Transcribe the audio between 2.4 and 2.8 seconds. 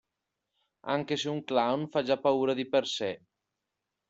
di